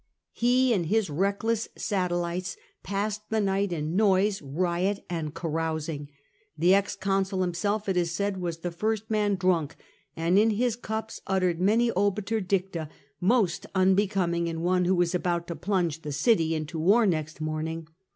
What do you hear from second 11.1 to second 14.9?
uttered many obiter dicta most unbecoming in one